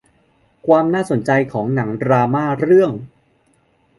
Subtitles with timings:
[0.67, 2.91] ความน่าสนใจของหนังดราม่าเรื่อง